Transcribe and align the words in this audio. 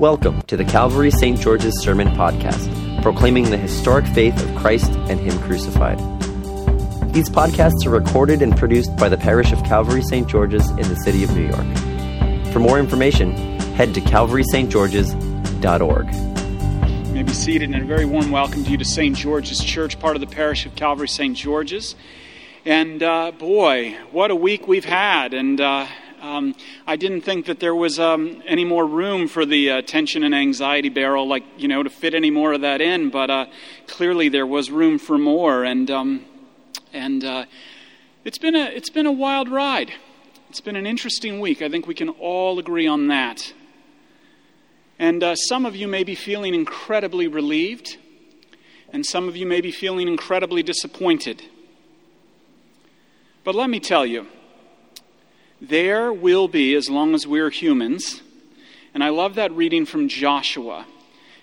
Welcome 0.00 0.40
to 0.42 0.56
the 0.56 0.64
Calvary 0.64 1.10
St. 1.10 1.38
George's 1.38 1.82
Sermon 1.82 2.08
Podcast, 2.08 3.02
proclaiming 3.02 3.50
the 3.50 3.58
historic 3.58 4.06
faith 4.06 4.42
of 4.42 4.56
Christ 4.56 4.90
and 4.90 5.20
Him 5.20 5.38
crucified. 5.40 5.98
These 7.12 7.28
podcasts 7.28 7.84
are 7.84 7.90
recorded 7.90 8.40
and 8.40 8.56
produced 8.56 8.96
by 8.96 9.10
the 9.10 9.18
parish 9.18 9.52
of 9.52 9.62
Calvary 9.62 10.00
St. 10.00 10.26
George's 10.26 10.70
in 10.70 10.88
the 10.88 10.96
city 11.04 11.22
of 11.22 11.36
New 11.36 11.46
York. 11.46 11.66
For 12.50 12.60
more 12.60 12.78
information, 12.78 13.36
head 13.74 13.92
to 13.92 14.00
calvarystgeorges.org. 14.00 16.14
You 17.06 17.12
may 17.12 17.22
be 17.22 17.34
seated, 17.34 17.68
and 17.68 17.82
a 17.82 17.84
very 17.84 18.06
warm 18.06 18.30
welcome 18.30 18.64
to 18.64 18.70
you 18.70 18.78
to 18.78 18.86
St. 18.86 19.14
George's 19.14 19.62
Church, 19.62 20.00
part 20.00 20.16
of 20.16 20.20
the 20.20 20.34
parish 20.34 20.64
of 20.64 20.74
Calvary 20.76 21.08
St. 21.08 21.36
George's. 21.36 21.94
And 22.64 23.02
uh, 23.02 23.32
boy, 23.32 23.98
what 24.12 24.30
a 24.30 24.34
week 24.34 24.66
we've 24.66 24.86
had! 24.86 25.34
And 25.34 25.60
uh, 25.60 25.88
um, 26.20 26.54
I 26.86 26.96
didn't 26.96 27.22
think 27.22 27.46
that 27.46 27.60
there 27.60 27.74
was 27.74 27.98
um, 27.98 28.42
any 28.46 28.64
more 28.64 28.86
room 28.86 29.28
for 29.28 29.46
the 29.46 29.70
uh, 29.70 29.82
tension 29.82 30.22
and 30.22 30.34
anxiety 30.34 30.88
barrel, 30.88 31.26
like, 31.26 31.44
you 31.56 31.68
know, 31.68 31.82
to 31.82 31.90
fit 31.90 32.14
any 32.14 32.30
more 32.30 32.52
of 32.52 32.60
that 32.60 32.80
in, 32.80 33.10
but 33.10 33.30
uh, 33.30 33.46
clearly 33.86 34.28
there 34.28 34.46
was 34.46 34.70
room 34.70 34.98
for 34.98 35.18
more. 35.18 35.64
And, 35.64 35.90
um, 35.90 36.24
and 36.92 37.24
uh, 37.24 37.46
it's, 38.24 38.38
been 38.38 38.54
a, 38.54 38.64
it's 38.64 38.90
been 38.90 39.06
a 39.06 39.12
wild 39.12 39.48
ride. 39.48 39.92
It's 40.48 40.60
been 40.60 40.76
an 40.76 40.86
interesting 40.86 41.40
week. 41.40 41.62
I 41.62 41.68
think 41.68 41.86
we 41.86 41.94
can 41.94 42.08
all 42.08 42.58
agree 42.58 42.86
on 42.86 43.08
that. 43.08 43.52
And 44.98 45.22
uh, 45.22 45.34
some 45.34 45.64
of 45.64 45.74
you 45.74 45.88
may 45.88 46.04
be 46.04 46.14
feeling 46.14 46.54
incredibly 46.54 47.26
relieved, 47.26 47.96
and 48.92 49.06
some 49.06 49.28
of 49.28 49.36
you 49.36 49.46
may 49.46 49.60
be 49.60 49.70
feeling 49.70 50.08
incredibly 50.08 50.62
disappointed. 50.62 51.42
But 53.44 53.54
let 53.54 53.70
me 53.70 53.80
tell 53.80 54.04
you, 54.04 54.26
there 55.60 56.12
will 56.12 56.48
be, 56.48 56.74
as 56.74 56.88
long 56.88 57.14
as 57.14 57.26
we're 57.26 57.50
humans, 57.50 58.22
and 58.94 59.04
I 59.04 59.10
love 59.10 59.34
that 59.34 59.52
reading 59.52 59.86
from 59.86 60.08
Joshua, 60.08 60.86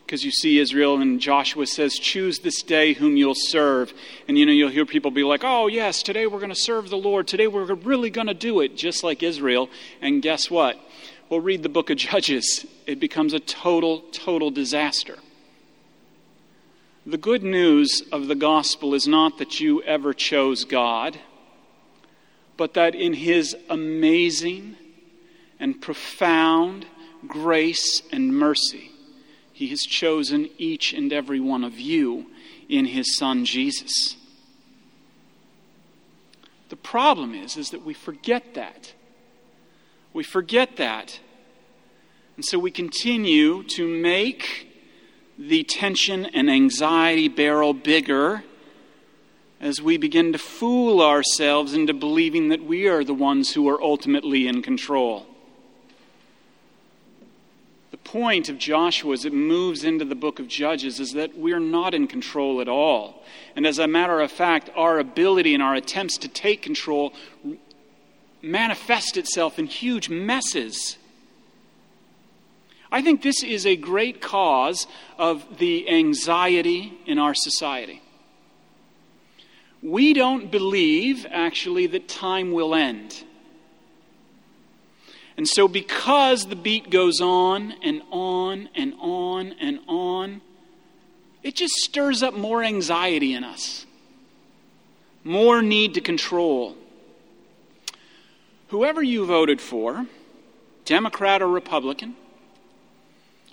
because 0.06 0.24
you 0.24 0.32
see 0.32 0.58
Israel 0.58 1.00
and 1.00 1.20
Joshua 1.20 1.68
says, 1.68 1.96
Choose 1.96 2.40
this 2.40 2.62
day 2.62 2.94
whom 2.94 3.16
you'll 3.16 3.36
serve. 3.36 3.94
And 4.28 4.38
you 4.38 4.46
know, 4.46 4.52
you'll 4.52 4.70
hear 4.70 4.86
people 4.86 5.12
be 5.12 5.24
like, 5.24 5.42
Oh, 5.44 5.68
yes, 5.68 6.02
today 6.02 6.28
we're 6.28 6.40
going 6.40 6.50
to 6.50 6.56
serve 6.56 6.90
the 6.90 6.98
Lord. 6.98 7.28
Today 7.28 7.48
we're 7.48 7.74
really 7.74 8.10
going 8.10 8.28
to 8.28 8.34
do 8.34 8.62
it, 8.62 8.76
just 8.76 9.04
like 9.04 9.22
Israel. 9.22 9.70
And 10.02 10.22
guess 10.22 10.50
what? 10.50 10.80
Well, 11.30 11.42
read 11.42 11.62
the 11.62 11.70
book 11.70 11.90
of 11.90 11.98
Judges. 11.98 12.66
It 12.86 13.00
becomes 13.00 13.34
a 13.34 13.40
total, 13.40 14.00
total 14.14 14.50
disaster. 14.50 15.18
The 17.06 17.18
good 17.18 17.44
news 17.44 18.04
of 18.12 18.28
the 18.28 18.36
gospel 18.36 18.94
is 18.94 19.08
not 19.08 19.38
that 19.38 19.60
you 19.60 19.82
ever 19.84 20.14
chose 20.14 20.64
God 20.64 21.20
but 22.58 22.74
that 22.74 22.96
in 22.96 23.14
His 23.14 23.56
amazing 23.70 24.76
and 25.60 25.80
profound 25.82 26.86
grace 27.28 28.02
and 28.12 28.36
mercy, 28.36 28.92
He 29.54 29.68
has 29.68 29.82
chosen 29.82 30.50
each 30.58 30.94
and 30.94 31.14
every 31.14 31.40
one 31.40 31.64
of 31.64 31.80
you 31.80 32.28
in 32.68 32.86
His 32.86 33.18
Son 33.18 33.46
Jesus. 33.46 34.16
The 36.70 36.76
problem 36.76 37.34
is, 37.34 37.56
is 37.56 37.70
that 37.70 37.86
we 37.86 37.94
forget 37.94 38.56
that. 38.56 38.94
We 40.14 40.24
forget 40.24 40.76
that. 40.78 41.20
And 42.36 42.44
so 42.44 42.60
we 42.60 42.72
continue 42.72 43.64
to 43.64 43.88
make 43.88 44.68
the 45.38 45.64
tension 45.64 46.26
and 46.26 46.50
anxiety 46.50 47.28
barrel 47.28 47.74
bigger 47.74 48.44
as 49.60 49.82
we 49.82 49.98
begin 49.98 50.32
to 50.34 50.38
fool 50.38 51.02
ourselves 51.02 51.74
into 51.74 51.94
believing 51.94 52.50
that 52.50 52.64
we 52.64 52.88
are 52.88 53.04
the 53.04 53.14
ones 53.14 53.54
who 53.54 53.68
are 53.68 53.82
ultimately 53.82 54.48
in 54.48 54.62
control. 54.62 55.26
The 57.90 57.98
point 57.98 58.50
of 58.50 58.58
Joshua 58.58 59.14
as 59.14 59.26
it 59.26 59.34
moves 59.34 59.84
into 59.84 60.06
the 60.06 60.16
book 60.16 60.40
of 60.40 60.48
Judges 60.48 61.00
is 61.00 61.14
that 61.14 61.38
we're 61.38 61.60
not 61.60 61.94
in 61.94 62.08
control 62.08 62.62
at 62.62 62.68
all. 62.68 63.24
And 63.56 63.66
as 63.66 63.80
a 63.80 63.88
matter 63.88 64.20
of 64.20 64.32
fact, 64.32 64.70
our 64.76 65.00
ability 65.00 65.54
and 65.54 65.64
our 65.64 65.74
attempts 65.74 66.18
to 66.20 66.28
take 66.28 66.62
control 66.62 67.14
manifest 68.42 69.18
itself 69.18 69.58
in 69.58 69.66
huge 69.66 70.10
messes. 70.10 70.98
I 72.92 73.02
think 73.02 73.22
this 73.22 73.44
is 73.44 73.66
a 73.66 73.76
great 73.76 74.22
cause 74.22 74.86
of 75.18 75.58
the 75.58 75.90
anxiety 75.90 76.94
in 77.06 77.20
our 77.20 77.34
society. 77.34 78.02
We 79.88 80.12
don't 80.12 80.52
believe, 80.52 81.26
actually, 81.32 81.88
that 81.88 82.10
time 82.10 82.52
will 82.52 82.76
end. 82.76 83.24
And 85.38 85.48
so, 85.48 85.70
because 85.70 86.48
the 86.48 86.58
beat 86.58 86.90
goes 86.90 87.22
on 87.22 87.72
and 87.82 88.02
on 88.12 88.68
and 88.76 88.96
on 89.00 89.54
and 89.62 89.80
on, 89.88 90.42
it 91.42 91.56
just 91.56 91.74
stirs 91.76 92.22
up 92.22 92.34
more 92.34 92.66
anxiety 92.66 93.34
in 93.34 93.46
us, 93.46 93.86
more 95.24 95.62
need 95.62 95.94
to 95.94 96.02
control. 96.02 96.76
Whoever 98.68 99.02
you 99.02 99.26
voted 99.26 99.62
for, 99.62 100.06
Democrat 100.84 101.42
or 101.42 101.48
Republican, 101.48 102.18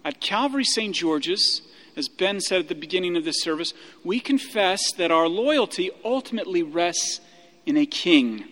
at 0.05 0.21
Calvary 0.21 0.65
St. 0.65 0.97
George's, 0.97 1.63
as 1.97 2.09
Ben 2.09 2.41
said 2.41 2.61
at 2.61 2.69
the 2.69 2.75
beginning 2.75 3.17
of 3.17 3.25
this 3.25 3.41
service, 3.41 3.73
we 4.03 4.21
confess 4.21 4.93
that 4.93 5.11
our 5.11 5.29
loyalty 5.29 5.91
ultimately 6.05 6.63
rests 6.63 7.21
in 7.67 7.77
a 7.77 7.87
king, 7.87 8.45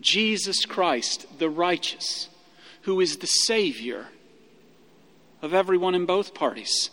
Jesus 0.00 0.64
Christ, 0.64 1.26
the 1.38 1.48
righteous, 1.48 2.28
who 2.82 3.00
is 3.00 3.18
the 3.18 3.26
Savior 3.26 4.06
of 5.42 5.54
everyone 5.54 5.94
in 5.94 6.06
both 6.06 6.34
parties. 6.34 6.90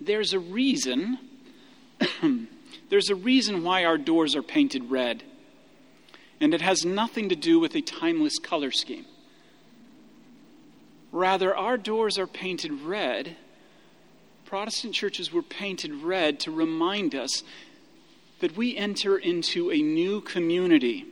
There's 0.00 0.32
a 0.32 0.38
reason. 0.38 1.18
there's 2.90 3.08
a 3.08 3.14
reason 3.14 3.62
why 3.62 3.84
our 3.84 3.96
doors 3.96 4.36
are 4.36 4.42
painted 4.42 4.90
red. 4.90 5.22
And 6.40 6.52
it 6.52 6.60
has 6.60 6.84
nothing 6.84 7.30
to 7.30 7.36
do 7.36 7.58
with 7.58 7.74
a 7.74 7.80
timeless 7.80 8.38
color 8.38 8.70
scheme. 8.70 9.06
Rather, 11.14 11.56
our 11.56 11.76
doors 11.76 12.18
are 12.18 12.26
painted 12.26 12.72
red. 12.72 13.36
Protestant 14.46 14.94
churches 14.94 15.32
were 15.32 15.44
painted 15.44 15.94
red 15.94 16.40
to 16.40 16.50
remind 16.50 17.14
us 17.14 17.44
that 18.40 18.56
we 18.56 18.76
enter 18.76 19.16
into 19.16 19.70
a 19.70 19.80
new 19.80 20.20
community. 20.20 21.06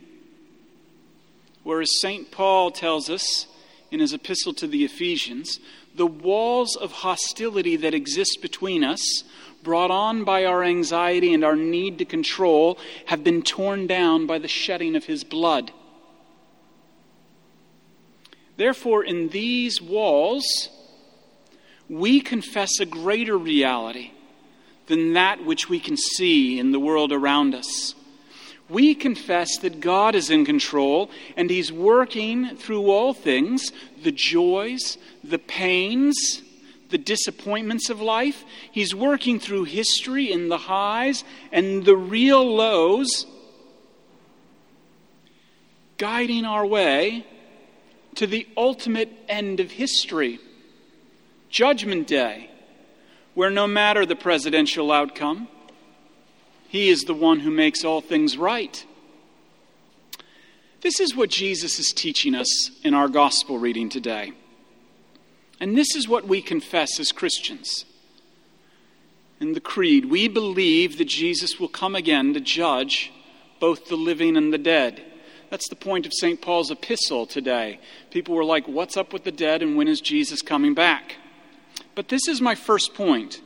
Whereas 1.63 2.01
St. 2.01 2.29
Paul 2.31 2.69
tells 2.69 3.09
us 3.09 3.47
in 3.91 4.01
his 4.01 4.11
epistle 4.11 4.53
to 4.55 4.67
the 4.67 4.83
Ephesians, 4.83 5.61
the 5.95 6.05
walls 6.05 6.75
of 6.75 6.91
hostility 6.91 7.77
that 7.77 7.93
exist 7.93 8.39
between 8.41 8.83
us, 8.83 9.23
brought 9.63 9.89
on 9.89 10.25
by 10.25 10.43
our 10.43 10.65
anxiety 10.65 11.33
and 11.33 11.45
our 11.45 11.55
need 11.55 11.97
to 11.99 12.05
control, 12.05 12.77
have 13.05 13.23
been 13.23 13.41
torn 13.41 13.87
down 13.87 14.27
by 14.27 14.37
the 14.37 14.49
shedding 14.49 14.97
of 14.97 15.05
his 15.05 15.23
blood. 15.23 15.71
Therefore, 18.55 19.03
in 19.03 19.29
these 19.29 19.81
walls, 19.81 20.69
we 21.89 22.21
confess 22.21 22.79
a 22.79 22.85
greater 22.85 23.37
reality 23.37 24.11
than 24.87 25.13
that 25.13 25.45
which 25.45 25.69
we 25.69 25.79
can 25.79 25.97
see 25.97 26.59
in 26.59 26.71
the 26.71 26.79
world 26.79 27.11
around 27.11 27.55
us. 27.55 27.95
We 28.69 28.95
confess 28.95 29.57
that 29.59 29.81
God 29.81 30.15
is 30.15 30.29
in 30.29 30.45
control 30.45 31.09
and 31.35 31.49
He's 31.49 31.71
working 31.71 32.55
through 32.55 32.89
all 32.89 33.13
things 33.13 33.71
the 34.01 34.11
joys, 34.11 34.97
the 35.23 35.39
pains, 35.39 36.41
the 36.89 36.97
disappointments 36.97 37.89
of 37.89 38.01
life. 38.01 38.43
He's 38.71 38.95
working 38.95 39.39
through 39.39 39.65
history 39.65 40.31
in 40.31 40.49
the 40.49 40.57
highs 40.57 41.23
and 41.51 41.85
the 41.85 41.97
real 41.97 42.55
lows, 42.55 43.25
guiding 45.97 46.45
our 46.45 46.65
way 46.65 47.25
to 48.15 48.27
the 48.27 48.47
ultimate 48.55 49.09
end 49.27 49.59
of 49.59 49.71
history 49.71 50.39
Judgment 51.49 52.07
Day, 52.07 52.49
where 53.35 53.51
no 53.51 53.67
matter 53.67 54.05
the 54.05 54.15
presidential 54.15 54.91
outcome, 54.91 55.47
He 56.67 56.89
is 56.89 57.03
the 57.03 57.13
one 57.13 57.41
who 57.41 57.51
makes 57.51 57.83
all 57.83 58.01
things 58.01 58.37
right. 58.37 58.83
This 60.81 60.99
is 60.99 61.15
what 61.15 61.29
Jesus 61.29 61.79
is 61.79 61.93
teaching 61.93 62.35
us 62.35 62.71
in 62.83 62.93
our 62.93 63.07
gospel 63.07 63.57
reading 63.57 63.87
today. 63.87 64.33
And 65.59 65.77
this 65.77 65.95
is 65.95 66.09
what 66.09 66.27
we 66.27 66.41
confess 66.41 66.99
as 66.99 67.11
Christians. 67.11 67.85
In 69.39 69.53
the 69.53 69.61
Creed, 69.61 70.05
we 70.05 70.27
believe 70.27 70.97
that 70.97 71.07
Jesus 71.07 71.59
will 71.59 71.69
come 71.69 71.95
again 71.95 72.33
to 72.33 72.39
judge 72.39 73.11
both 73.59 73.87
the 73.87 73.95
living 73.95 74.35
and 74.35 74.51
the 74.51 74.57
dead. 74.57 75.03
That's 75.53 75.69
the 75.69 75.75
point 75.75 76.07
of 76.07 76.13
St. 76.15 76.41
Paul's 76.41 76.71
epistle 76.71 77.27
today. 77.27 77.79
People 78.09 78.33
were 78.33 78.43
like, 78.43 78.67
What's 78.67 78.97
up 78.97 79.13
with 79.13 79.23
the 79.23 79.31
dead 79.31 79.61
and 79.61 79.77
when 79.77 79.87
is 79.87 80.01
Jesus 80.01 80.41
coming 80.41 80.73
back? 80.73 81.17
But 81.93 82.07
this 82.07 82.27
is 82.27 82.41
my 82.41 82.55
first 82.55 82.95
point. 82.95 83.39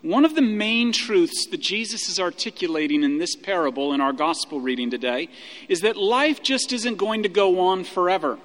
One 0.00 0.24
of 0.24 0.36
the 0.36 0.42
main 0.42 0.92
truths 0.92 1.48
that 1.50 1.60
Jesus 1.60 2.08
is 2.08 2.20
articulating 2.20 3.02
in 3.02 3.18
this 3.18 3.34
parable 3.34 3.92
in 3.92 4.00
our 4.00 4.12
gospel 4.12 4.60
reading 4.60 4.92
today 4.92 5.28
is 5.68 5.80
that 5.80 5.96
life 5.96 6.40
just 6.40 6.72
isn't 6.72 6.98
going 6.98 7.24
to 7.24 7.28
go 7.28 7.58
on 7.58 7.82
forever. 7.82 8.38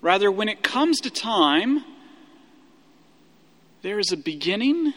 Rather, 0.00 0.32
when 0.32 0.48
it 0.48 0.64
comes 0.64 0.98
to 1.02 1.10
time, 1.10 1.84
there 3.82 4.00
is 4.00 4.10
a 4.10 4.16
beginning 4.16 4.92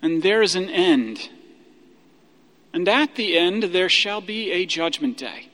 and 0.00 0.22
there 0.22 0.42
is 0.42 0.54
an 0.54 0.70
end. 0.70 1.28
And 2.74 2.88
at 2.88 3.14
the 3.14 3.38
end, 3.38 3.62
there 3.62 3.88
shall 3.88 4.20
be 4.20 4.50
a 4.50 4.66
judgment 4.66 5.16
day. 5.16 5.48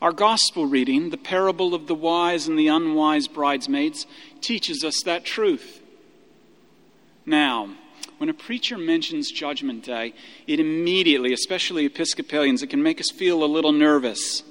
Our 0.00 0.12
gospel 0.12 0.64
reading, 0.64 1.10
the 1.10 1.18
parable 1.18 1.74
of 1.74 1.86
the 1.86 1.94
wise 1.94 2.48
and 2.48 2.58
the 2.58 2.68
unwise 2.68 3.28
bridesmaids, 3.28 4.06
teaches 4.40 4.82
us 4.82 5.02
that 5.04 5.26
truth. 5.26 5.82
Now, 7.26 7.74
when 8.16 8.30
a 8.30 8.34
preacher 8.34 8.78
mentions 8.78 9.30
Judgment 9.30 9.84
Day, 9.84 10.14
it 10.46 10.58
immediately, 10.58 11.34
especially 11.34 11.84
Episcopalians, 11.84 12.62
it 12.62 12.68
can 12.68 12.82
make 12.82 12.98
us 12.98 13.10
feel 13.10 13.44
a 13.44 13.46
little 13.46 13.72
nervous. 13.72 14.42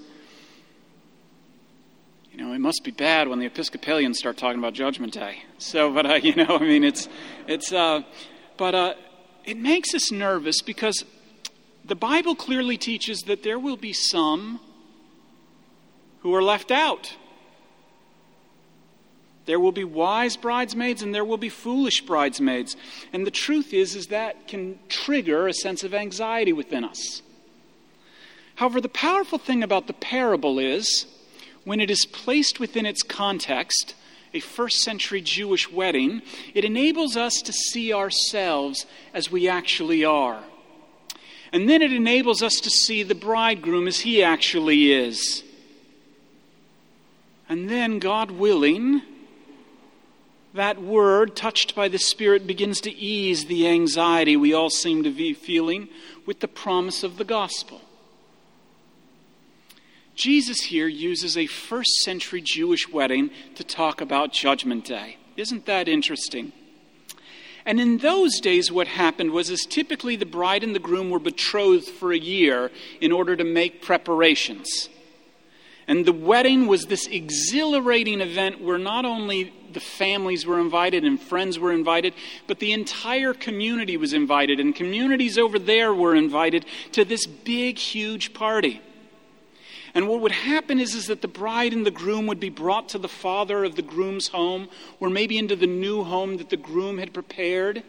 You 2.32 2.38
know, 2.38 2.54
it 2.54 2.60
must 2.60 2.84
be 2.84 2.92
bad 2.92 3.28
when 3.28 3.40
the 3.40 3.48
Episcopalians 3.48 4.20
start 4.20 4.38
talking 4.38 4.60
about 4.60 4.74
Judgment 4.74 5.14
Day. 5.14 5.46
So, 5.58 5.92
but 5.92 6.06
uh, 6.06 6.14
you 6.22 6.36
know, 6.36 6.58
I 6.60 6.64
mean, 6.64 6.84
it's 6.84 7.10
it's. 7.48 7.74
Uh, 7.74 8.04
but 8.58 8.74
uh, 8.74 8.94
it 9.46 9.58
makes 9.58 9.94
us 9.94 10.12
nervous 10.12 10.62
because 10.62 11.06
the 11.84 11.96
Bible 11.96 12.36
clearly 12.36 12.78
teaches 12.78 13.24
that 13.24 13.44
there 13.44 13.60
will 13.60 13.78
be 13.78 13.94
some 13.94 14.60
who 16.22 16.34
are 16.34 16.44
left 16.44 16.72
out. 16.72 17.16
There 19.46 19.60
will 19.60 19.72
be 19.72 19.84
wise 19.84 20.36
bridesmaids 20.36 21.04
and 21.04 21.14
there 21.14 21.24
will 21.24 21.38
be 21.38 21.50
foolish 21.50 22.02
bridesmaids. 22.02 22.76
And 23.14 23.28
the 23.28 23.32
truth 23.32 23.74
is 23.74 23.96
is 23.96 24.08
that 24.08 24.48
can 24.48 24.80
trigger 24.90 25.48
a 25.48 25.54
sense 25.54 25.84
of 25.84 25.94
anxiety 25.94 26.52
within 26.52 26.84
us. 26.84 27.22
However, 28.56 28.82
the 28.82 28.90
powerful 28.90 29.38
thing 29.38 29.62
about 29.62 29.86
the 29.88 29.94
parable 29.94 30.58
is 30.58 31.06
when 31.64 31.80
it 31.80 31.92
is 31.92 32.06
placed 32.06 32.60
within 32.60 32.86
its 32.86 33.04
context, 33.04 33.94
a 34.36 34.40
first 34.42 34.82
century 34.82 35.22
Jewish 35.22 35.72
wedding, 35.72 36.22
it 36.54 36.66
enables 36.66 37.16
us 37.16 37.42
to 37.42 37.54
see 37.54 37.94
ourselves 37.94 38.86
as 39.14 39.32
we 39.32 39.48
actually 39.48 40.04
are. 40.04 40.44
And 41.54 41.70
then 41.70 41.82
it 41.82 41.94
enables 41.94 42.44
us 42.44 42.56
to 42.56 42.70
see 42.70 43.02
the 43.02 43.16
bridegroom 43.16 43.88
as 43.88 44.02
he 44.02 44.22
actually 44.22 44.92
is. 44.92 45.42
And 47.48 47.70
then, 47.70 48.00
God 48.00 48.32
willing, 48.32 49.02
that 50.54 50.82
word, 50.82 51.34
touched 51.38 51.74
by 51.74 51.88
the 51.88 51.98
Spirit, 51.98 52.46
begins 52.46 52.82
to 52.82 52.92
ease 52.94 53.46
the 53.46 53.70
anxiety 53.70 54.36
we 54.36 54.54
all 54.54 54.70
seem 54.70 55.04
to 55.04 55.12
be 55.12 55.34
feeling 55.34 55.88
with 56.26 56.42
the 56.42 56.50
promise 56.50 57.04
of 57.04 57.16
the 57.16 57.24
gospel. 57.24 57.80
Jesus 60.16 60.62
here 60.62 60.88
uses 60.88 61.38
a 61.38 61.46
first 61.46 61.92
century 62.04 62.42
Jewish 62.42 62.90
wedding 62.90 63.30
to 63.56 63.64
talk 63.64 64.00
about 64.00 64.32
Judgment 64.32 64.86
Day. 64.86 65.18
Isn't 65.36 65.66
that 65.66 65.88
interesting? 65.90 66.54
And 67.66 67.80
in 67.80 67.98
those 67.98 68.40
days, 68.40 68.72
what 68.72 68.88
happened 68.88 69.32
was 69.32 69.50
is 69.50 69.66
typically 69.66 70.16
the 70.16 70.26
bride 70.26 70.64
and 70.64 70.74
the 70.74 70.80
groom 70.80 71.10
were 71.10 71.20
betrothed 71.20 71.88
for 71.88 72.14
a 72.14 72.18
year 72.18 72.72
in 73.02 73.12
order 73.12 73.36
to 73.36 73.44
make 73.44 73.82
preparations. 73.82 74.88
And 75.88 76.06
the 76.06 76.14
wedding 76.14 76.68
was 76.68 76.86
this 76.86 77.08
exhilarating 77.08 78.22
event 78.22 78.62
where 78.62 78.78
not 78.78 79.04
only 79.06 79.54
the 79.74 79.80
families 79.80 80.46
were 80.46 80.60
invited 80.60 81.04
and 81.04 81.20
friends 81.20 81.60
were 81.60 81.72
invited, 81.72 82.14
but 82.48 82.60
the 82.60 82.72
entire 82.72 83.34
community 83.34 83.98
was 83.98 84.14
invited, 84.14 84.60
and 84.60 84.76
communities 84.76 85.38
over 85.38 85.60
there 85.60 85.94
were 85.94 86.16
invited 86.16 86.66
to 86.94 87.04
this 87.04 87.26
big, 87.26 87.78
huge 87.78 88.34
party. 88.34 88.82
And 89.96 90.08
what 90.08 90.22
would 90.22 90.34
happen 90.34 90.80
is, 90.80 90.94
is 90.94 91.08
that 91.08 91.22
the 91.22 91.28
bride 91.28 91.74
and 91.74 91.86
the 91.86 91.92
groom 91.92 92.28
would 92.28 92.40
be 92.40 92.50
brought 92.50 92.90
to 92.90 93.00
the 93.00 93.08
father 93.08 93.64
of 93.64 93.76
the 93.76 93.82
groom's 93.82 94.28
home, 94.28 94.70
or 95.00 95.10
maybe 95.10 95.38
into 95.38 95.56
the 95.56 95.68
new 95.68 96.04
home 96.04 96.38
that 96.38 96.50
the 96.50 96.58
groom 96.58 97.00
had 97.00 97.14
prepared. 97.14 97.82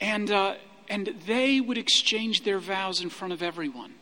And, 0.00 0.30
uh, 0.30 0.56
and 0.90 1.14
they 1.26 1.60
would 1.60 1.78
exchange 1.78 2.42
their 2.42 2.58
vows 2.58 3.00
in 3.00 3.08
front 3.08 3.32
of 3.32 3.42
everyone 3.42 3.94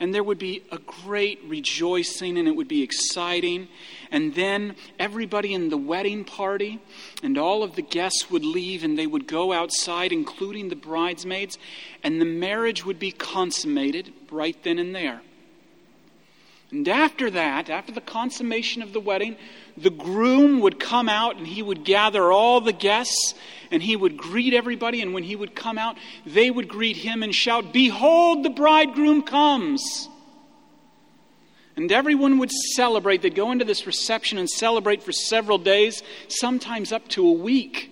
and 0.00 0.14
there 0.14 0.22
would 0.22 0.38
be 0.38 0.62
a 0.70 0.78
great 0.78 1.40
rejoicing 1.46 2.36
and 2.36 2.48
it 2.48 2.56
would 2.56 2.68
be 2.68 2.82
exciting. 2.82 3.68
And 4.10 4.34
then 4.34 4.76
everybody 4.98 5.54
in 5.54 5.68
the 5.68 5.76
wedding 5.76 6.24
party 6.24 6.80
and 7.22 7.38
all 7.38 7.62
of 7.62 7.76
the 7.76 7.82
guests 7.82 8.30
would 8.30 8.44
leave 8.44 8.84
and 8.84 8.98
they 8.98 9.06
would 9.06 9.26
go 9.26 9.52
outside, 9.52 10.12
including 10.12 10.68
the 10.68 10.76
bridesmaids, 10.76 11.58
and 12.02 12.20
the 12.20 12.26
marriage 12.26 12.84
would 12.84 12.98
be 12.98 13.12
consummated 13.12 14.12
right 14.30 14.60
then 14.62 14.78
and 14.78 14.94
there. 14.94 15.22
And 16.74 16.88
after 16.88 17.30
that, 17.30 17.70
after 17.70 17.92
the 17.92 18.00
consummation 18.00 18.82
of 18.82 18.92
the 18.92 18.98
wedding, 18.98 19.36
the 19.76 19.90
groom 19.90 20.60
would 20.62 20.80
come 20.80 21.08
out 21.08 21.36
and 21.36 21.46
he 21.46 21.62
would 21.62 21.84
gather 21.84 22.32
all 22.32 22.60
the 22.60 22.72
guests 22.72 23.34
and 23.70 23.80
he 23.80 23.94
would 23.94 24.16
greet 24.16 24.52
everybody. 24.52 25.00
And 25.00 25.14
when 25.14 25.22
he 25.22 25.36
would 25.36 25.54
come 25.54 25.78
out, 25.78 25.96
they 26.26 26.50
would 26.50 26.66
greet 26.66 26.96
him 26.96 27.22
and 27.22 27.32
shout, 27.32 27.72
Behold, 27.72 28.44
the 28.44 28.50
bridegroom 28.50 29.22
comes. 29.22 30.08
And 31.76 31.92
everyone 31.92 32.38
would 32.38 32.50
celebrate. 32.50 33.22
They'd 33.22 33.36
go 33.36 33.52
into 33.52 33.64
this 33.64 33.86
reception 33.86 34.38
and 34.38 34.50
celebrate 34.50 35.00
for 35.00 35.12
several 35.12 35.58
days, 35.58 36.02
sometimes 36.26 36.90
up 36.90 37.06
to 37.10 37.24
a 37.24 37.32
week. 37.32 37.88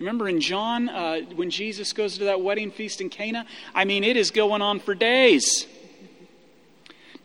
Remember 0.00 0.28
in 0.28 0.40
John, 0.40 0.88
uh, 0.88 1.20
when 1.36 1.50
Jesus 1.50 1.92
goes 1.92 2.18
to 2.18 2.24
that 2.24 2.40
wedding 2.40 2.72
feast 2.72 3.00
in 3.00 3.10
Cana? 3.10 3.46
I 3.76 3.84
mean, 3.84 4.02
it 4.02 4.16
is 4.16 4.32
going 4.32 4.60
on 4.60 4.80
for 4.80 4.96
days. 4.96 5.68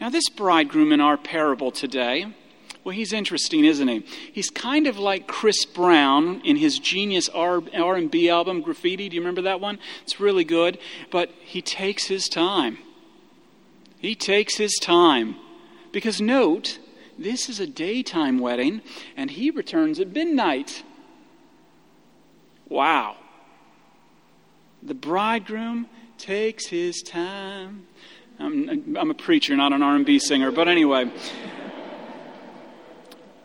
Now, 0.04 0.10
this 0.10 0.28
bridegroom 0.28 0.92
in 0.92 1.00
our 1.00 1.16
parable 1.16 1.72
today, 1.72 2.26
well, 2.84 2.94
he's 2.94 3.14
interesting, 3.14 3.64
isn't 3.64 3.88
he? 3.88 4.00
He's 4.34 4.50
kind 4.50 4.86
of 4.86 4.98
like 4.98 5.30
Chris 5.30 5.64
Brown 5.64 6.42
in 6.42 6.58
his 6.58 6.78
genius 6.78 7.30
R&B 7.30 8.30
album 8.30 8.62
Graffiti. 8.62 9.08
Do 9.08 9.16
you 9.16 9.22
remember 9.22 9.44
that 9.44 9.62
one? 9.62 9.80
It's 10.02 10.20
really 10.20 10.44
good, 10.44 10.78
but 11.10 11.30
he 11.40 11.62
takes 11.62 12.08
his 12.08 12.28
time. 12.28 12.80
He 13.98 14.14
takes 14.14 14.58
his 14.58 14.74
time. 14.82 15.38
Because 15.94 16.20
note, 16.20 16.80
this 17.18 17.48
is 17.48 17.62
a 17.62 17.66
daytime 17.66 18.40
wedding 18.40 18.82
and 19.16 19.32
he 19.32 19.52
returns 19.52 20.02
at 20.02 20.10
midnight. 20.10 20.84
Wow. 22.68 23.16
The 24.82 24.96
bridegroom 24.96 25.88
takes 26.18 26.68
his 26.68 27.02
time. 27.02 27.88
I'm, 28.40 28.98
I'm 28.98 29.12
a 29.12 29.16
preacher, 29.16 29.56
not 29.56 29.74
an 29.74 29.82
R&B 29.82 30.20
singer, 30.20 30.52
but 30.52 30.68
anyway. 30.68 31.12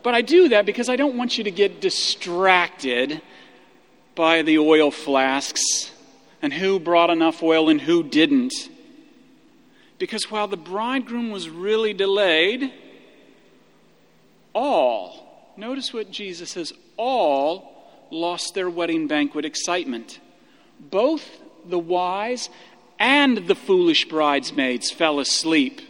But 0.03 0.15
I 0.15 0.21
do 0.21 0.49
that 0.49 0.65
because 0.65 0.89
I 0.89 0.95
don't 0.95 1.17
want 1.17 1.37
you 1.37 1.43
to 1.43 1.51
get 1.51 1.81
distracted 1.81 3.21
by 4.15 4.41
the 4.41 4.57
oil 4.57 4.91
flasks 4.91 5.91
and 6.41 6.53
who 6.53 6.79
brought 6.79 7.09
enough 7.09 7.43
oil 7.43 7.69
and 7.69 7.81
who 7.81 8.03
didn't. 8.03 8.53
Because 9.97 10.31
while 10.31 10.47
the 10.47 10.57
bridegroom 10.57 11.29
was 11.31 11.49
really 11.49 11.93
delayed, 11.93 12.71
all, 14.53 15.53
notice 15.57 15.93
what 15.93 16.09
Jesus 16.09 16.51
says, 16.51 16.71
all 16.95 17.75
lost 18.09 18.53
their 18.55 18.69
wedding 18.69 19.07
banquet 19.07 19.45
excitement. 19.45 20.19
Both 20.79 21.29
the 21.65 21.79
wise 21.79 22.49
and 22.99 23.47
the 23.47 23.55
foolish 23.55 24.07
bridesmaids 24.09 24.91
fell 24.91 25.19
asleep. 25.19 25.81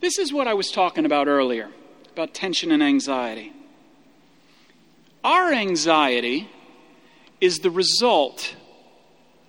This 0.00 0.18
is 0.18 0.32
what 0.32 0.46
I 0.46 0.54
was 0.54 0.70
talking 0.70 1.06
about 1.06 1.26
earlier 1.26 1.68
about 2.12 2.34
tension 2.34 2.72
and 2.72 2.82
anxiety. 2.82 3.52
Our 5.22 5.52
anxiety 5.52 6.50
is 7.40 7.60
the 7.60 7.70
result 7.70 8.56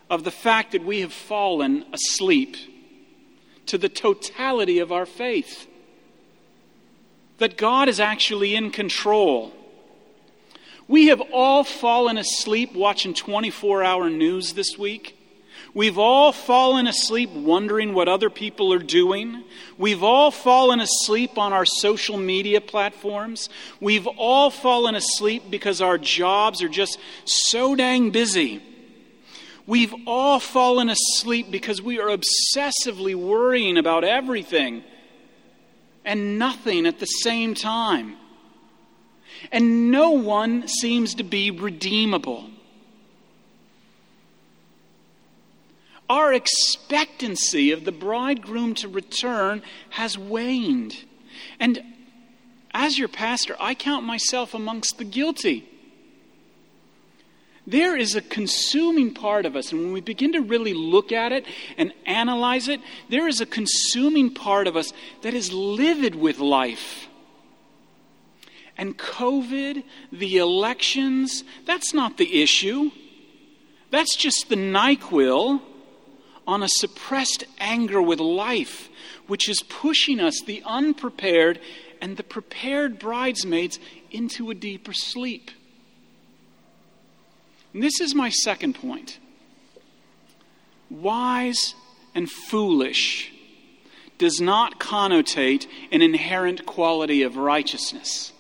of 0.09 0.23
the 0.23 0.31
fact 0.31 0.71
that 0.73 0.85
we 0.85 1.01
have 1.01 1.11
fallen 1.11 1.85
asleep 1.91 2.55
to 3.65 3.77
the 3.77 3.89
totality 3.89 4.79
of 4.79 4.91
our 4.91 5.05
faith. 5.05 5.67
That 7.39 7.57
God 7.57 7.89
is 7.89 7.99
actually 7.99 8.55
in 8.55 8.71
control. 8.71 9.51
We 10.91 11.07
have 11.07 11.21
all 11.31 11.63
fallen 11.63 12.17
asleep 12.17 12.73
watching 12.73 13.13
24 13.13 13.81
hour 13.81 14.09
news 14.09 14.51
this 14.51 14.77
week. 14.77 15.17
We've 15.73 15.97
all 15.97 16.33
fallen 16.33 16.85
asleep 16.85 17.29
wondering 17.29 17.93
what 17.93 18.09
other 18.09 18.29
people 18.29 18.73
are 18.73 18.79
doing. 18.79 19.45
We've 19.77 20.03
all 20.03 20.31
fallen 20.31 20.81
asleep 20.81 21.37
on 21.37 21.53
our 21.53 21.63
social 21.63 22.17
media 22.17 22.59
platforms. 22.59 23.47
We've 23.79 24.05
all 24.05 24.49
fallen 24.49 24.95
asleep 24.95 25.43
because 25.49 25.79
our 25.79 25.97
jobs 25.97 26.61
are 26.61 26.67
just 26.67 26.99
so 27.23 27.73
dang 27.73 28.11
busy. 28.11 28.61
We've 29.65 29.95
all 30.05 30.41
fallen 30.41 30.89
asleep 30.89 31.51
because 31.51 31.81
we 31.81 32.01
are 32.01 32.09
obsessively 32.09 33.15
worrying 33.15 33.77
about 33.77 34.03
everything 34.03 34.83
and 36.03 36.37
nothing 36.37 36.85
at 36.85 36.99
the 36.99 37.05
same 37.05 37.53
time. 37.53 38.17
And 39.51 39.91
no 39.91 40.11
one 40.11 40.67
seems 40.67 41.15
to 41.15 41.23
be 41.23 41.51
redeemable. 41.51 42.49
our 46.11 46.33
expectancy 46.33 47.71
of 47.71 47.85
the 47.85 47.91
bridegroom 47.91 48.75
to 48.75 48.85
return 48.85 49.61
has 49.91 50.17
waned. 50.17 51.05
And 51.57 51.81
as 52.73 52.99
your 52.99 53.07
pastor, 53.07 53.55
I 53.61 53.75
count 53.75 54.05
myself 54.05 54.53
amongst 54.53 54.97
the 54.97 55.05
guilty. 55.05 55.69
There 57.65 57.95
is 57.95 58.13
a 58.13 58.21
consuming 58.21 59.13
part 59.13 59.45
of 59.45 59.55
us, 59.55 59.71
and 59.71 59.81
when 59.81 59.93
we 59.93 60.01
begin 60.01 60.33
to 60.33 60.41
really 60.41 60.73
look 60.73 61.13
at 61.13 61.31
it 61.31 61.45
and 61.77 61.93
analyze 62.05 62.67
it, 62.67 62.81
there 63.07 63.29
is 63.29 63.39
a 63.39 63.45
consuming 63.45 64.33
part 64.33 64.67
of 64.67 64.75
us 64.75 64.91
that 65.21 65.33
is 65.33 65.53
livid 65.53 66.15
with 66.15 66.39
life. 66.39 67.07
And 68.81 68.97
COVID, 68.97 69.83
the 70.11 70.37
elections, 70.37 71.43
that's 71.67 71.93
not 71.93 72.17
the 72.17 72.41
issue. 72.41 72.89
That's 73.91 74.15
just 74.15 74.49
the 74.49 74.55
NyQuil 74.55 75.61
on 76.47 76.63
a 76.63 76.67
suppressed 76.67 77.43
anger 77.59 78.01
with 78.01 78.19
life, 78.19 78.89
which 79.27 79.47
is 79.47 79.61
pushing 79.61 80.19
us, 80.19 80.41
the 80.41 80.63
unprepared 80.65 81.59
and 82.01 82.17
the 82.17 82.23
prepared 82.23 82.97
bridesmaids, 82.97 83.77
into 84.09 84.49
a 84.49 84.55
deeper 84.55 84.93
sleep. 84.93 85.51
And 87.75 87.83
this 87.83 88.01
is 88.01 88.15
my 88.15 88.29
second 88.29 88.73
point. 88.73 89.19
Wise 90.89 91.75
and 92.15 92.27
foolish 92.27 93.31
does 94.17 94.41
not 94.41 94.79
connotate 94.79 95.67
an 95.91 96.01
inherent 96.01 96.65
quality 96.65 97.21
of 97.21 97.37
righteousness. 97.37 98.33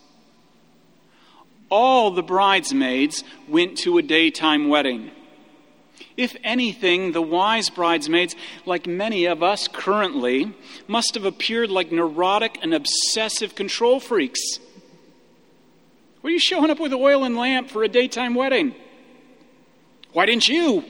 All 1.71 2.11
the 2.11 2.21
bridesmaids 2.21 3.23
went 3.47 3.77
to 3.79 3.97
a 3.97 4.01
daytime 4.01 4.67
wedding. 4.67 5.09
If 6.17 6.35
anything, 6.43 7.13
the 7.13 7.21
wise 7.21 7.69
bridesmaids, 7.69 8.35
like 8.65 8.85
many 8.85 9.25
of 9.25 9.41
us 9.41 9.69
currently, 9.69 10.53
must 10.87 11.15
have 11.15 11.23
appeared 11.23 11.71
like 11.71 11.89
neurotic 11.91 12.59
and 12.61 12.73
obsessive 12.73 13.55
control 13.55 14.01
freaks. 14.01 14.41
Are 16.23 16.29
you 16.29 16.39
showing 16.39 16.69
up 16.69 16.79
with 16.79 16.93
oil 16.93 17.23
and 17.23 17.37
lamp 17.37 17.69
for 17.69 17.83
a 17.83 17.87
daytime 17.87 18.35
wedding? 18.35 18.75
Why 20.11 20.25
didn't 20.25 20.49
you? 20.49 20.83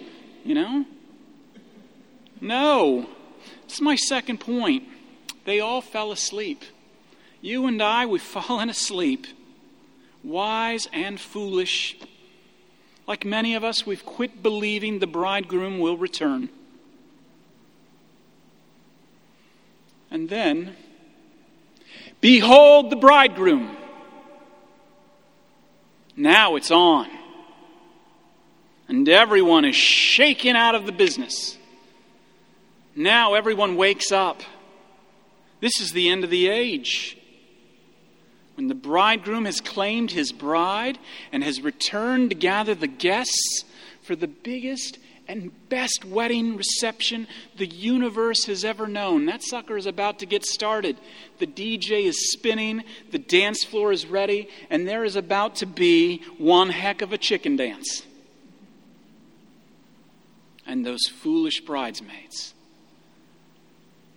You 0.44 0.56
know? 0.56 0.86
No. 2.42 3.08
Is 3.70 3.80
my 3.80 3.96
second 3.96 4.40
point. 4.40 4.84
They 5.46 5.60
all 5.60 5.82
fell 5.82 6.12
asleep. 6.12 6.64
You 7.40 7.68
and 7.68 7.82
I, 7.82 8.08
we've 8.08 8.22
fallen 8.40 8.70
asleep. 8.72 9.28
Wise 10.24 10.88
and 10.94 11.20
foolish 11.20 11.98
like 13.12 13.26
many 13.26 13.56
of 13.56 13.64
us, 13.66 13.86
we've 13.86 14.06
quit 14.06 14.42
believing 14.42 15.00
the 15.00 15.06
bridegroom 15.06 15.80
will 15.80 15.98
return. 15.98 16.48
And 20.10 20.30
then, 20.30 20.78
behold 22.20 22.90
the 22.90 22.96
bridegroom. 22.96 23.76
Now 26.16 26.56
it's 26.56 26.72
on. 26.72 27.10
And 28.88 29.08
everyone 29.10 29.66
is 29.66 29.76
shaken 29.76 30.56
out 30.56 30.76
of 30.76 30.86
the 30.86 30.94
business. 30.94 31.58
Now 32.96 33.34
everyone 33.34 33.78
wakes 33.78 34.12
up. 34.12 34.42
This 35.60 35.82
is 35.82 35.92
the 35.92 36.10
end 36.10 36.24
of 36.24 36.30
the 36.30 36.48
age. 36.48 37.18
When 38.56 38.68
the 38.68 38.76
bridegroom 38.76 39.46
has 39.46 39.62
claimed 39.62 40.12
his 40.12 40.32
bride 40.32 41.00
and 41.32 41.44
has 41.44 41.62
returned 41.62 42.32
to 42.32 42.36
gather 42.36 42.76
the 42.76 42.88
guests 42.88 43.64
for 44.02 44.16
the 44.16 44.28
biggest 44.28 44.98
and 45.28 45.52
best 45.70 46.04
wedding 46.04 46.58
reception 46.58 47.28
the 47.56 47.66
universe 47.66 48.46
has 48.46 48.66
ever 48.66 48.88
known. 48.88 49.26
That 49.26 49.42
sucker 49.42 49.78
is 49.78 49.86
about 49.86 50.20
to 50.20 50.26
get 50.26 50.44
started. 50.44 50.98
The 51.40 51.48
DJ 51.48 52.06
is 52.06 52.32
spinning, 52.32 52.84
the 53.12 53.20
dance 53.20 53.64
floor 53.64 53.94
is 53.94 54.06
ready, 54.06 54.50
and 54.70 54.88
there 54.88 55.06
is 55.06 55.16
about 55.16 55.56
to 55.58 55.66
be 55.66 56.22
one 56.38 56.70
heck 56.70 57.02
of 57.02 57.14
a 57.14 57.18
chicken 57.18 57.56
dance. 57.56 58.04
And 60.66 60.86
those 60.86 61.08
foolish 61.08 61.62
bridesmaids, 61.62 62.54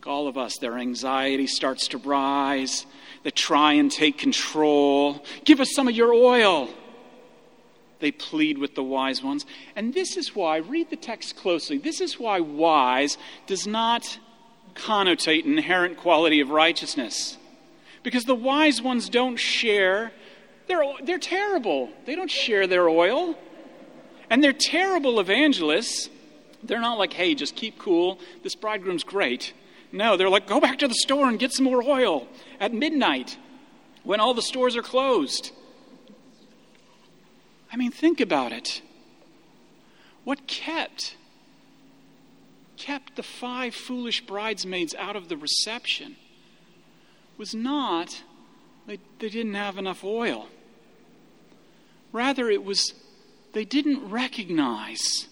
all 0.07 0.27
of 0.27 0.37
us, 0.37 0.59
their 0.59 0.79
anxiety 0.79 1.47
starts 1.47 1.89
to 1.89 1.99
rise 1.99 2.87
that 3.25 3.35
try 3.35 3.73
and 3.73 3.91
take 3.91 4.19
control. 4.19 5.25
Give 5.45 5.61
us 5.61 5.75
some 5.75 5.89
of 5.89 5.95
your 5.95 6.15
oil. 6.15 6.69
They 8.01 8.13
plead 8.13 8.59
with 8.59 8.75
the 8.75 8.83
wise 8.83 9.23
ones. 9.23 9.47
And 9.75 9.95
this 9.95 10.17
is 10.17 10.35
why, 10.35 10.59
read 10.59 10.91
the 10.91 10.97
text 10.97 11.37
closely, 11.37 11.79
this 11.79 12.01
is 12.01 12.19
why 12.19 12.41
wise 12.41 13.19
does 13.47 13.67
not 13.67 14.19
connotate 14.75 15.45
inherent 15.45 15.97
quality 15.97 16.41
of 16.41 16.51
righteousness. 16.51 17.39
Because 18.03 18.25
the 18.25 18.35
wise 18.35 18.83
ones 18.83 19.09
don't 19.09 19.37
share, 19.37 20.13
they're, 20.67 20.85
they're 21.03 21.19
terrible. 21.19 21.89
They 22.05 22.15
don't 22.15 22.31
share 22.31 22.67
their 22.67 22.89
oil. 22.89 23.37
And 24.29 24.45
they're 24.45 24.53
terrible 24.53 25.21
evangelists. 25.21 26.11
They're 26.63 26.81
not 26.81 26.99
like, 26.99 27.13
hey, 27.13 27.35
just 27.35 27.57
keep 27.57 27.79
cool. 27.79 28.19
This 28.43 28.55
bridegroom's 28.55 29.05
great. 29.05 29.55
No, 29.95 30.17
they're 30.17 30.29
like, 30.29 30.49
go 30.49 30.61
back 30.61 30.81
to 30.81 30.89
the 30.89 30.95
store 30.95 31.29
and 31.29 31.39
get 31.39 31.53
some 31.53 31.67
more 31.67 31.81
oil 31.81 32.27
at 32.59 32.75
midnight 32.75 33.39
when 34.03 34.19
all 34.19 34.35
the 34.35 34.43
stores 34.43 34.75
are 34.75 34.83
closed. 34.83 35.53
I 37.73 37.77
mean, 37.77 37.93
think 37.93 38.21
about 38.21 38.51
it. 38.51 38.83
What 40.25 40.49
kept 40.49 41.17
kept 42.77 43.15
the 43.15 43.23
five 43.23 43.73
foolish 43.73 44.27
bridesmaids 44.27 44.97
out 44.97 45.15
of 45.15 45.29
the 45.29 45.37
reception 45.37 46.17
was 47.39 47.55
not 47.55 48.25
they, 48.89 48.99
they 49.21 49.29
didn't 49.29 49.55
have 49.55 49.79
enough 49.79 50.03
oil. 50.03 50.49
Rather, 52.11 52.51
it 52.51 52.65
was 52.65 52.95
they 53.53 53.65
didn't 53.65 54.11
recognize 54.11 55.29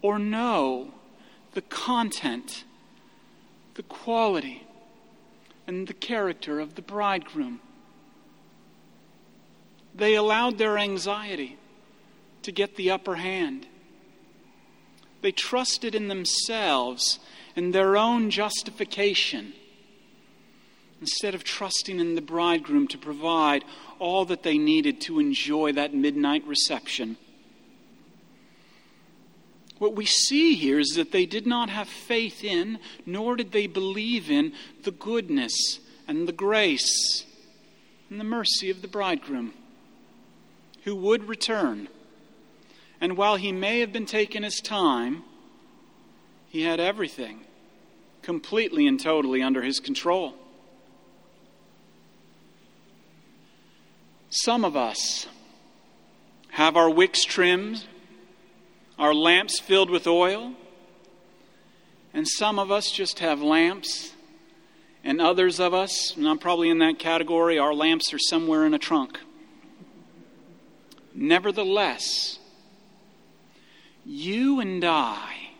or 0.00 0.18
know 0.18 0.94
the 1.52 1.60
content 1.60 2.64
the 3.78 3.82
quality 3.84 4.66
and 5.68 5.86
the 5.86 5.94
character 5.94 6.58
of 6.58 6.74
the 6.74 6.82
bridegroom. 6.82 7.60
They 9.94 10.16
allowed 10.16 10.58
their 10.58 10.76
anxiety 10.76 11.56
to 12.42 12.50
get 12.50 12.74
the 12.74 12.90
upper 12.90 13.14
hand. 13.14 13.68
They 15.22 15.30
trusted 15.30 15.94
in 15.94 16.08
themselves 16.08 17.20
and 17.54 17.72
their 17.72 17.96
own 17.96 18.30
justification 18.30 19.52
instead 21.00 21.36
of 21.36 21.44
trusting 21.44 22.00
in 22.00 22.16
the 22.16 22.20
bridegroom 22.20 22.88
to 22.88 22.98
provide 22.98 23.64
all 24.00 24.24
that 24.24 24.42
they 24.42 24.58
needed 24.58 25.00
to 25.02 25.20
enjoy 25.20 25.70
that 25.70 25.94
midnight 25.94 26.44
reception. 26.48 27.16
What 29.78 29.94
we 29.94 30.06
see 30.06 30.54
here 30.54 30.78
is 30.78 30.94
that 30.96 31.12
they 31.12 31.24
did 31.24 31.46
not 31.46 31.70
have 31.70 31.88
faith 31.88 32.42
in, 32.42 32.78
nor 33.06 33.36
did 33.36 33.52
they 33.52 33.66
believe 33.66 34.30
in, 34.30 34.52
the 34.82 34.90
goodness 34.90 35.78
and 36.06 36.26
the 36.26 36.32
grace 36.32 37.24
and 38.10 38.18
the 38.18 38.24
mercy 38.24 38.70
of 38.70 38.82
the 38.82 38.88
bridegroom 38.88 39.52
who 40.84 40.96
would 40.96 41.28
return. 41.28 41.88
And 43.00 43.16
while 43.16 43.36
he 43.36 43.52
may 43.52 43.80
have 43.80 43.92
been 43.92 44.06
taking 44.06 44.42
his 44.42 44.60
time, 44.60 45.22
he 46.48 46.62
had 46.62 46.80
everything 46.80 47.40
completely 48.22 48.86
and 48.86 48.98
totally 48.98 49.42
under 49.42 49.62
his 49.62 49.78
control. 49.78 50.34
Some 54.30 54.64
of 54.64 54.76
us 54.76 55.26
have 56.50 56.76
our 56.76 56.90
wicks 56.90 57.22
trimmed 57.24 57.84
our 58.98 59.14
lamps 59.14 59.60
filled 59.60 59.90
with 59.90 60.06
oil. 60.06 60.54
And 62.12 62.26
some 62.26 62.58
of 62.58 62.70
us 62.70 62.90
just 62.90 63.20
have 63.20 63.40
lamps, 63.40 64.12
and 65.04 65.20
others 65.20 65.60
of 65.60 65.74
us, 65.74 66.16
and 66.16 66.26
I'm 66.26 66.38
probably 66.38 66.70
in 66.70 66.78
that 66.78 66.98
category, 66.98 67.58
our 67.58 67.74
lamps 67.74 68.12
are 68.12 68.18
somewhere 68.18 68.66
in 68.66 68.74
a 68.74 68.78
trunk. 68.78 69.18
Nevertheless, 71.14 72.38
you 74.04 74.58
and 74.58 74.84
I 74.84 75.50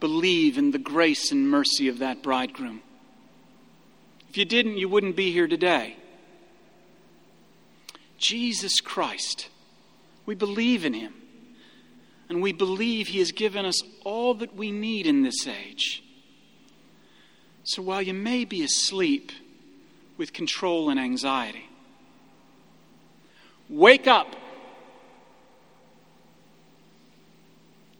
believe 0.00 0.58
in 0.58 0.70
the 0.70 0.78
grace 0.78 1.30
and 1.30 1.48
mercy 1.48 1.88
of 1.88 1.98
that 1.98 2.22
bridegroom. 2.22 2.80
If 4.28 4.36
you 4.36 4.44
didn't, 4.44 4.78
you 4.78 4.88
wouldn't 4.88 5.16
be 5.16 5.30
here 5.30 5.46
today. 5.46 5.96
Jesus 8.18 8.80
Christ, 8.80 9.48
we 10.26 10.34
believe 10.34 10.84
in 10.84 10.94
him 10.94 11.14
and 12.28 12.42
we 12.42 12.52
believe 12.52 13.08
He 13.08 13.18
has 13.18 13.32
given 13.32 13.64
us 13.64 13.82
all 14.04 14.34
that 14.34 14.54
we 14.54 14.70
need 14.70 15.06
in 15.06 15.22
this 15.22 15.46
age. 15.46 16.02
So 17.64 17.82
while 17.82 18.02
you 18.02 18.14
may 18.14 18.44
be 18.44 18.62
asleep 18.62 19.32
with 20.16 20.32
control 20.32 20.90
and 20.90 21.00
anxiety, 21.00 21.68
wake 23.68 24.06
up. 24.06 24.36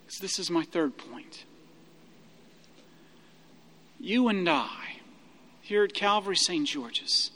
Because 0.02 0.18
this 0.20 0.38
is 0.38 0.50
my 0.50 0.64
third 0.64 0.96
point. 0.96 1.44
you 4.04 4.28
and 4.28 4.46
I, 4.46 4.98
here 5.62 5.82
at 5.82 5.94
Calvary 5.94 6.36
St. 6.36 6.68
George's, 6.68 7.30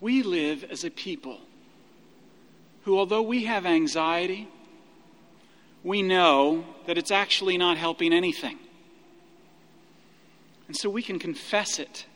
we 0.00 0.22
live 0.22 0.64
as 0.64 0.84
a 0.84 0.90
people 0.90 1.40
who, 2.86 2.96
although 2.96 3.20
we 3.20 3.46
have 3.46 3.66
anxiety, 3.66 4.46
we 5.82 6.02
know 6.02 6.64
that 6.86 6.96
it's 6.96 7.10
actually 7.10 7.58
not 7.58 7.76
helping 7.76 8.12
anything. 8.12 8.56
And 10.68 10.76
so 10.76 10.88
we 10.88 11.02
can 11.02 11.18
confess 11.18 11.80
it. 11.80 12.06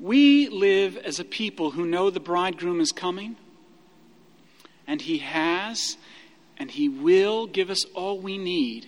We 0.00 0.48
live 0.48 0.96
as 0.96 1.20
a 1.20 1.24
people 1.24 1.72
who 1.72 1.84
know 1.84 2.08
the 2.08 2.18
bridegroom 2.18 2.80
is 2.80 2.92
coming, 2.92 3.36
and 4.86 5.02
he 5.02 5.18
has 5.18 5.98
and 6.56 6.70
he 6.70 6.88
will 6.88 7.46
give 7.46 7.68
us 7.68 7.84
all 7.94 8.18
we 8.18 8.38
need 8.38 8.86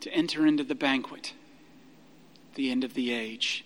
to 0.00 0.12
enter 0.12 0.44
into 0.48 0.64
the 0.64 0.74
banquet, 0.74 1.32
the 2.56 2.72
end 2.72 2.82
of 2.82 2.94
the 2.94 3.12
age. 3.12 3.64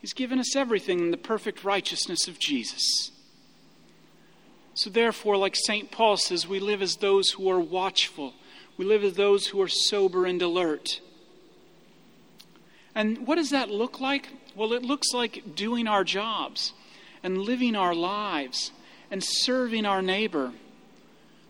He's 0.00 0.14
given 0.14 0.40
us 0.40 0.56
everything 0.56 0.98
in 0.98 1.10
the 1.12 1.16
perfect 1.16 1.62
righteousness 1.62 2.26
of 2.26 2.40
Jesus. 2.40 3.12
So, 4.76 4.90
therefore, 4.90 5.38
like 5.38 5.56
St. 5.56 5.90
Paul 5.90 6.18
says, 6.18 6.46
we 6.46 6.60
live 6.60 6.82
as 6.82 6.96
those 6.96 7.30
who 7.30 7.48
are 7.48 7.58
watchful, 7.58 8.34
we 8.76 8.84
live 8.84 9.02
as 9.04 9.14
those 9.14 9.46
who 9.46 9.60
are 9.62 9.68
sober 9.68 10.26
and 10.26 10.40
alert. 10.42 11.00
And 12.94 13.26
what 13.26 13.36
does 13.36 13.50
that 13.50 13.70
look 13.70 14.00
like? 14.00 14.28
Well, 14.54 14.74
it 14.74 14.82
looks 14.82 15.14
like 15.14 15.54
doing 15.54 15.88
our 15.88 16.04
jobs 16.04 16.74
and 17.22 17.38
living 17.38 17.74
our 17.74 17.94
lives 17.94 18.70
and 19.10 19.24
serving 19.24 19.86
our 19.86 20.02
neighbor. 20.02 20.52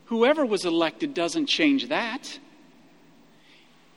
Whoever 0.04 0.46
was 0.46 0.64
elected 0.64 1.12
doesn't 1.12 1.46
change 1.46 1.88
that. 1.88 2.38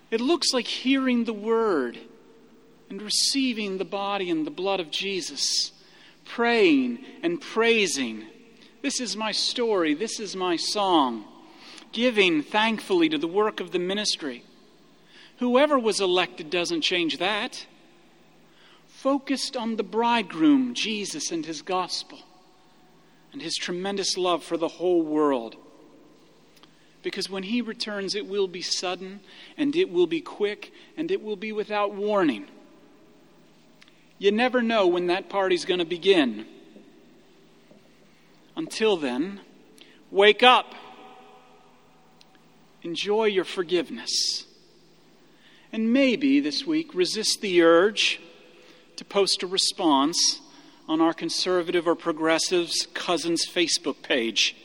It 0.10 0.22
looks 0.22 0.54
like 0.54 0.66
hearing 0.66 1.26
the 1.26 1.34
word 1.34 2.00
and 2.90 3.00
receiving 3.00 3.78
the 3.78 3.86
body 3.86 4.32
and 4.32 4.48
the 4.48 4.52
blood 4.52 4.80
of 4.80 4.90
Jesus, 4.90 5.72
praying 6.26 7.06
and 7.22 7.40
praising. 7.40 8.26
This 8.82 9.02
is 9.02 9.18
my 9.18 9.32
story, 9.32 9.94
this 9.94 10.20
is 10.20 10.36
my 10.36 10.56
song, 10.56 11.26
giving 11.92 12.42
thankfully 12.42 13.10
to 13.10 13.18
the 13.18 13.28
work 13.28 13.60
of 13.60 13.72
the 13.72 13.80
ministry. 13.80 14.44
Whoever 15.40 15.78
was 15.78 16.00
elected 16.00 16.50
doesn't 16.50 16.82
change 16.82 17.18
that. 17.18 17.66
Focused 18.88 19.58
on 19.58 19.76
the 19.76 19.84
bridegroom, 19.84 20.74
Jesus, 20.74 21.32
and 21.32 21.46
his 21.46 21.62
gospel, 21.62 22.20
and 23.34 23.42
his 23.42 23.56
tremendous 23.56 24.18
love 24.18 24.44
for 24.44 24.58
the 24.58 24.68
whole 24.68 25.02
world. 25.02 25.56
Because 27.02 27.30
when 27.30 27.44
he 27.44 27.62
returns, 27.62 28.16
it 28.16 28.28
will 28.28 28.48
be 28.48 28.62
sudden, 28.62 29.22
and 29.58 29.76
it 29.76 29.90
will 29.90 30.08
be 30.08 30.22
quick, 30.22 30.74
and 30.98 31.12
it 31.12 31.22
will 31.22 31.38
be 31.38 31.52
without 31.52 31.94
warning. 31.94 32.48
You 34.18 34.32
never 34.34 34.62
know 34.62 34.88
when 34.88 35.08
that 35.08 35.30
party's 35.30 35.64
going 35.64 35.80
to 35.80 35.86
begin. 35.86 36.46
Until 38.60 38.98
then, 38.98 39.40
wake 40.12 40.44
up. 40.44 40.76
Enjoy 42.84 43.24
your 43.24 43.46
forgiveness. 43.46 44.48
And 45.72 45.94
maybe 45.94 46.42
this 46.42 46.68
week 46.68 46.94
resist 46.94 47.40
the 47.40 47.62
urge 47.62 48.20
to 48.98 49.06
post 49.06 49.44
a 49.44 49.48
response 49.48 50.42
on 50.90 51.00
our 51.00 51.14
conservative 51.14 51.88
or 51.88 51.96
progressive's 51.96 52.86
cousin's 52.94 53.46
Facebook 53.46 54.02
page. 54.04 54.58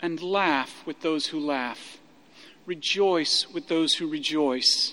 And 0.00 0.20
laugh 0.20 0.86
with 0.86 1.00
those 1.00 1.28
who 1.28 1.40
laugh. 1.40 1.96
Rejoice 2.66 3.46
with 3.54 3.68
those 3.68 3.94
who 3.94 4.06
rejoice. 4.06 4.92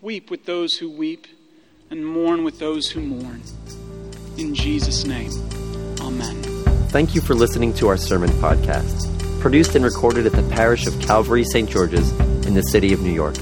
Weep 0.00 0.30
with 0.30 0.44
those 0.44 0.74
who 0.76 0.88
weep. 0.88 1.26
And 1.90 2.06
mourn 2.06 2.44
with 2.44 2.60
those 2.60 2.90
who 2.90 3.00
mourn. 3.00 3.42
In 4.40 4.54
Jesus' 4.54 5.04
name, 5.04 5.30
Amen. 6.00 6.42
Thank 6.88 7.14
you 7.14 7.20
for 7.20 7.34
listening 7.34 7.74
to 7.74 7.88
our 7.88 7.98
sermon 7.98 8.30
podcast 8.30 9.10
produced 9.40 9.74
and 9.74 9.84
recorded 9.84 10.26
at 10.26 10.32
the 10.32 10.42
parish 10.54 10.86
of 10.86 11.00
Calvary 11.00 11.44
St. 11.44 11.68
George's 11.68 12.12
in 12.46 12.54
the 12.54 12.62
city 12.62 12.92
of 12.92 13.00
New 13.00 13.12
York. 13.12 13.36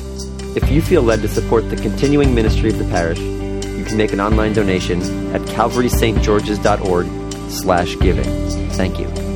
If 0.57 0.71
you 0.71 0.81
feel 0.81 1.03
led 1.03 1.23
to 1.23 1.29
support 1.29 1.69
the 1.71 1.77
continuing 1.77 2.35
ministry 2.35 2.71
of 2.71 2.79
the 2.79 2.85
parish, 2.85 3.19
you 3.19 3.85
can 3.85 3.97
make 3.97 4.13
an 4.13 4.21
online 4.21 4.53
donation 4.53 5.01
at 5.35 5.41
calvarystgeorges.org 5.43 7.51
slash 7.51 7.97
giving. 8.01 8.25
Thank 8.71 8.99
you. 8.99 9.28